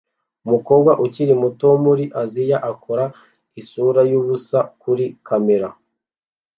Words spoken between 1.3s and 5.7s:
muto wo muri Aziya akora isura yubusa kuri kamera